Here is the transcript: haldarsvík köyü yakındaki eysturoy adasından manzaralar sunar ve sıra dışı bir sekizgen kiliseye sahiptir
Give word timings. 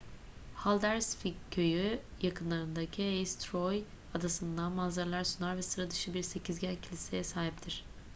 haldarsvík 0.59 1.35
köyü 1.51 1.99
yakındaki 2.21 3.03
eysturoy 3.03 3.83
adasından 4.13 4.71
manzaralar 4.71 5.23
sunar 5.23 5.57
ve 5.57 5.61
sıra 5.61 5.91
dışı 5.91 6.13
bir 6.13 6.23
sekizgen 6.23 6.75
kiliseye 6.81 7.23
sahiptir 7.23 7.83